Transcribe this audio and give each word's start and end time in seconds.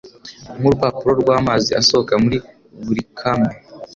Nkurupapuro 0.57 1.11
rwamazi 1.21 1.69
asohoka 1.79 2.13
muri 2.23 2.37
Bulicame 2.83 3.49